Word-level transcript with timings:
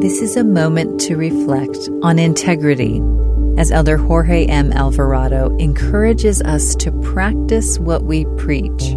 This 0.00 0.20
is 0.20 0.36
a 0.36 0.44
moment 0.44 1.00
to 1.02 1.16
reflect 1.16 1.88
on 2.02 2.18
integrity 2.18 3.00
as 3.56 3.70
Elder 3.70 3.96
Jorge 3.96 4.44
M. 4.44 4.70
Alvarado 4.72 5.56
encourages 5.56 6.42
us 6.42 6.74
to 6.76 6.92
practice 7.00 7.78
what 7.78 8.02
we 8.02 8.26
preach. 8.36 8.94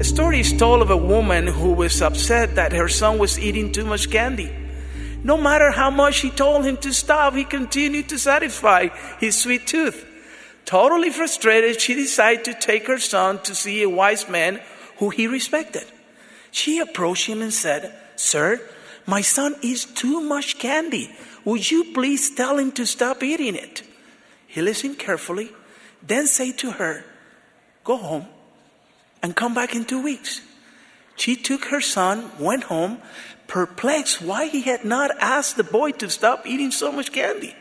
A 0.00 0.04
story 0.04 0.40
is 0.40 0.52
told 0.52 0.82
of 0.82 0.90
a 0.90 0.96
woman 0.96 1.46
who 1.46 1.74
was 1.74 2.02
upset 2.02 2.56
that 2.56 2.72
her 2.72 2.88
son 2.88 3.18
was 3.18 3.38
eating 3.38 3.70
too 3.70 3.84
much 3.84 4.10
candy. 4.10 4.50
No 5.22 5.36
matter 5.36 5.70
how 5.70 5.90
much 5.90 6.18
he 6.18 6.30
told 6.30 6.64
him 6.64 6.76
to 6.78 6.92
stop, 6.92 7.34
he 7.34 7.44
continued 7.44 8.08
to 8.08 8.18
satisfy 8.18 8.88
his 9.20 9.38
sweet 9.38 9.68
tooth. 9.68 10.04
Totally 10.64 11.10
frustrated, 11.10 11.80
she 11.80 11.94
decided 11.94 12.44
to 12.46 12.54
take 12.54 12.88
her 12.88 12.98
son 12.98 13.38
to 13.44 13.54
see 13.54 13.84
a 13.84 13.88
wise 13.88 14.28
man 14.28 14.60
who 14.98 15.10
he 15.10 15.28
respected. 15.28 15.84
She 16.50 16.80
approached 16.80 17.28
him 17.28 17.42
and 17.42 17.54
said, 17.54 17.94
Sir, 18.16 18.60
my 19.06 19.20
son 19.20 19.56
eats 19.62 19.84
too 19.84 20.20
much 20.20 20.58
candy. 20.58 21.10
Would 21.44 21.70
you 21.70 21.92
please 21.92 22.30
tell 22.30 22.58
him 22.58 22.72
to 22.72 22.86
stop 22.86 23.22
eating 23.22 23.56
it? 23.56 23.82
He 24.46 24.60
listened 24.62 24.98
carefully, 24.98 25.50
then 26.02 26.26
said 26.26 26.58
to 26.58 26.72
her, 26.72 27.04
Go 27.84 27.96
home 27.96 28.26
and 29.22 29.34
come 29.34 29.54
back 29.54 29.74
in 29.74 29.84
two 29.84 30.02
weeks. 30.02 30.40
She 31.16 31.36
took 31.36 31.66
her 31.66 31.80
son, 31.80 32.30
went 32.38 32.64
home, 32.64 32.98
perplexed 33.46 34.22
why 34.22 34.46
he 34.46 34.62
had 34.62 34.84
not 34.84 35.10
asked 35.20 35.56
the 35.56 35.64
boy 35.64 35.92
to 35.92 36.08
stop 36.08 36.46
eating 36.46 36.70
so 36.70 36.92
much 36.92 37.12
candy. 37.12 37.54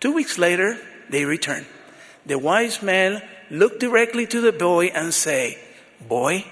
Two 0.00 0.12
weeks 0.12 0.38
later, 0.38 0.78
they 1.08 1.24
returned. 1.24 1.66
The 2.26 2.38
wise 2.38 2.82
man 2.82 3.22
looked 3.50 3.80
directly 3.80 4.26
to 4.26 4.40
the 4.40 4.52
boy 4.52 4.86
and 4.86 5.12
said, 5.12 5.56
Boy, 6.06 6.44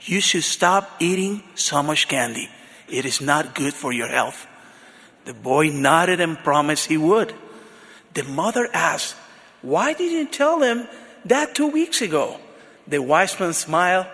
you 0.00 0.20
should 0.20 0.44
stop 0.44 0.90
eating 1.00 1.42
so 1.54 1.82
much 1.82 2.08
candy. 2.08 2.48
It 2.92 3.06
is 3.06 3.22
not 3.22 3.54
good 3.54 3.72
for 3.72 3.90
your 3.90 4.08
health. 4.08 4.46
The 5.24 5.32
boy 5.32 5.68
nodded 5.68 6.20
and 6.20 6.36
promised 6.36 6.88
he 6.88 6.98
would. 6.98 7.34
The 8.12 8.24
mother 8.24 8.68
asked, 8.74 9.16
Why 9.62 9.94
didn't 9.94 10.18
you 10.18 10.28
tell 10.28 10.60
him 10.60 10.86
that 11.24 11.54
two 11.54 11.68
weeks 11.68 12.02
ago? 12.02 12.38
The 12.86 13.00
wise 13.00 13.40
man 13.40 13.54
smiled. 13.54 14.06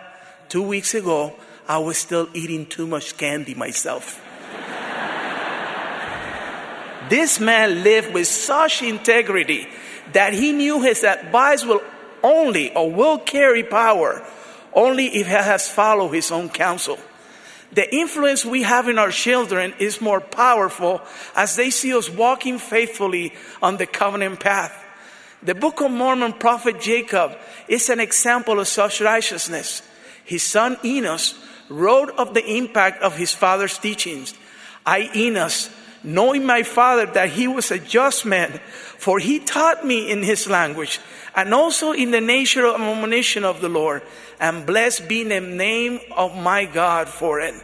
Two 0.49 0.63
weeks 0.63 0.95
ago, 0.95 1.35
I 1.67 1.79
was 1.79 1.99
still 1.99 2.29
eating 2.35 2.67
too 2.67 2.87
much 2.87 3.19
candy 3.19 3.55
myself. 3.55 4.25
this 7.11 7.41
man 7.41 7.83
lived 7.83 8.15
with 8.15 8.29
such 8.29 8.83
integrity 8.83 9.67
that 10.13 10.35
he 10.35 10.53
knew 10.53 10.83
his 10.83 11.03
advice 11.03 11.65
will 11.65 11.83
only 12.23 12.73
or 12.75 12.93
will 12.93 13.19
carry 13.19 13.65
power 13.65 14.25
only 14.73 15.07
if 15.07 15.27
he 15.27 15.33
has 15.33 15.69
followed 15.69 16.11
his 16.11 16.31
own 16.31 16.49
counsel. 16.49 16.99
The 17.73 17.95
influence 17.95 18.45
we 18.45 18.63
have 18.63 18.89
in 18.89 18.99
our 18.99 19.11
children 19.11 19.75
is 19.79 20.01
more 20.01 20.21
powerful 20.21 21.03
as 21.37 21.57
they 21.57 21.71
see 21.71 21.95
us 21.95 22.09
walking 22.09 22.59
faithfully 22.59 23.35
on 23.61 23.77
the 23.77 23.87
covenant 23.87 24.41
path. 24.41 24.73
The 25.43 25.55
Book 25.55 25.81
of 25.81 25.91
Mormon 25.91 26.33
prophet 26.33 26.81
Jacob 26.81 27.37
is 27.69 27.89
an 27.91 28.01
example 28.01 28.59
of 28.59 28.69
such 28.69 29.01
righteousness. 29.01 29.83
His 30.25 30.43
son 30.43 30.79
Enos 30.85 31.35
wrote 31.69 32.11
of 32.11 32.35
the 32.35 32.45
impact 32.57 33.03
of 33.03 33.17
his 33.17 33.33
father's 33.33 33.79
teachings. 33.79 34.35
I, 34.85 35.11
Enos, 35.15 35.71
knowing 36.03 36.45
my 36.45 36.63
father 36.63 37.07
that 37.07 37.31
he 37.31 37.49
was 37.49 37.71
a 37.71 37.79
just 37.79 38.25
man, 38.25 38.61
for 38.97 39.19
he 39.19 39.39
taught 39.39 39.85
me 39.85 40.11
in 40.11 40.23
his 40.23 40.49
language 40.49 41.01
and 41.35 41.55
also 41.55 41.93
in 41.93 42.11
the 42.11 42.21
nature 42.21 42.67
of 42.67 42.81
admonition 42.81 43.45
of 43.45 43.61
the 43.61 43.69
Lord, 43.69 44.03
and 44.41 44.67
blessed 44.67 45.09
be 45.09 45.23
the 45.25 45.41
name 45.41 46.01
of 46.17 46.37
my 46.37 46.65
God 46.65 47.09
for 47.09 47.41
it. 47.41 47.55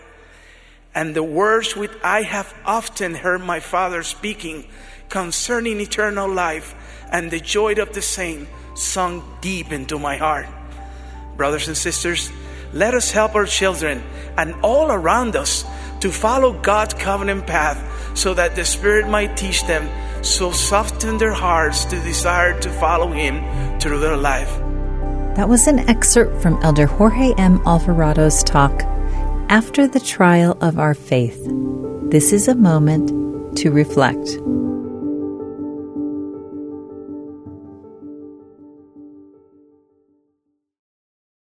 And 0.95 1.15
the 1.15 1.25
words 1.25 1.75
which 1.75 1.91
I 2.03 2.23
have 2.23 2.55
often 2.65 3.15
heard 3.15 3.41
my 3.41 3.59
father 3.59 4.03
speaking 4.05 4.69
concerning 5.09 5.81
eternal 5.81 6.29
life 6.29 6.75
and 7.11 7.31
the 7.31 7.41
joy 7.41 7.75
of 7.75 7.93
the 7.95 8.03
saint 8.03 8.49
sunk 8.75 9.25
deep 9.41 9.73
into 9.73 9.99
my 9.99 10.17
heart. 10.17 10.47
Brothers 11.37 11.67
and 11.69 11.77
sisters, 11.77 12.31
let 12.73 12.95
us 12.95 13.11
help 13.11 13.35
our 13.35 13.47
children 13.47 14.03
and 14.37 14.55
all 14.63 14.91
around 14.91 15.37
us 15.37 15.65
to 16.01 16.11
follow 16.11 16.53
God's 16.53 16.95
covenant 16.95 17.47
path 17.47 17.79
so 18.17 18.35
that 18.35 18.55
the 18.57 18.65
Spirit 18.65 19.09
might 19.09 19.37
teach 19.37 19.65
them 19.67 19.89
so 20.25 20.53
soften 20.53 21.19
their 21.19 21.33
hearts 21.33 21.85
to 21.87 22.01
desire 22.01 22.59
to 22.61 22.71
follow 22.71 23.11
Him 23.13 23.43
through 23.79 24.01
their 24.01 24.17
life. 24.17 24.51
That 25.37 25.49
was 25.49 25.67
an 25.67 25.81
excerpt 25.91 26.41
from 26.41 26.63
Elder 26.63 26.87
Jorge 26.87 27.35
M. 27.39 27.61
Alvarado's 27.67 28.43
talk, 28.45 28.83
After 29.49 29.89
the 29.89 30.01
Trial 30.01 30.57
of 30.61 30.79
Our 30.79 30.95
Faith. 30.95 31.41
This 32.11 32.33
is 32.33 32.49
a 32.49 32.55
moment 32.55 33.57
to 33.59 33.71
reflect. 33.71 34.39